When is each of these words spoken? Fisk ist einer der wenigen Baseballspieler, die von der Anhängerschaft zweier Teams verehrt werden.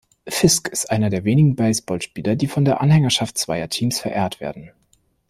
Fisk 0.27 0.67
ist 0.69 0.89
einer 0.89 1.11
der 1.11 1.25
wenigen 1.25 1.55
Baseballspieler, 1.55 2.35
die 2.35 2.47
von 2.47 2.65
der 2.65 2.81
Anhängerschaft 2.81 3.37
zweier 3.37 3.69
Teams 3.69 3.99
verehrt 3.99 4.39
werden. 4.39 4.71